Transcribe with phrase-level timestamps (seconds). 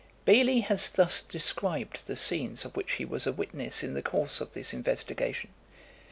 [0.25, 4.41] Bailly has thus described the scenes of which he was a witness in the course
[4.41, 5.51] of this investigation.